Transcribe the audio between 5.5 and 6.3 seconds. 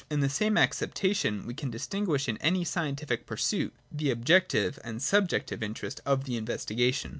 interest of